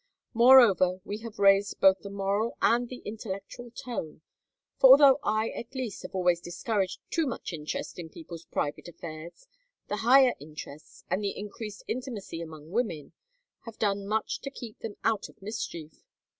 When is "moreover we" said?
0.33-1.19